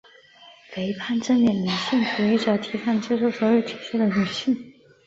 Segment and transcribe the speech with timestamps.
[0.71, 4.73] 肥胖正面女性主义者提倡接受所有体型的女性。